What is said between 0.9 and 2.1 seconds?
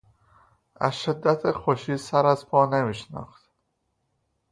شدت خوشی